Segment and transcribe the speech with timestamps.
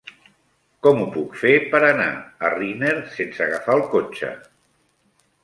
[0.85, 2.07] Com ho puc fer per anar
[2.49, 4.33] a Riner sense agafar el cotxe?